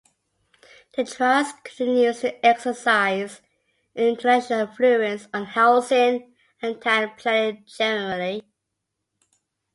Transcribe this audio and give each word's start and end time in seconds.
The 0.95 1.03
trust 1.03 1.63
continues 1.63 2.21
to 2.21 2.43
exercise 2.43 3.39
an 3.95 4.05
international 4.07 4.61
influence 4.61 5.27
on 5.31 5.45
housing 5.45 6.33
and 6.59 6.81
town 6.81 7.11
planning 7.17 7.63
generally. 7.67 8.41